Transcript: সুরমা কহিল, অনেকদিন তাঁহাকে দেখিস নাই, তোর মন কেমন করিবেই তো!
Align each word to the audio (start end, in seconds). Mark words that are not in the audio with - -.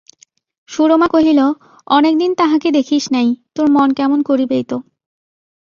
সুরমা 0.69 1.07
কহিল, 1.07 1.39
অনেকদিন 1.87 2.31
তাঁহাকে 2.35 2.69
দেখিস 2.71 3.03
নাই, 3.11 3.27
তোর 3.55 3.67
মন 3.71 3.89
কেমন 3.93 4.19
করিবেই 4.21 4.63
তো! 4.63 4.77